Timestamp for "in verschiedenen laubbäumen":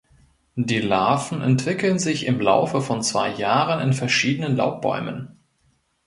3.81-5.37